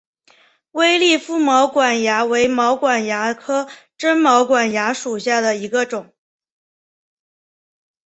[0.71, 3.69] 微粒腹毛管蚜为毛管蚜科
[3.99, 6.11] 真毛管蚜属下的一个种。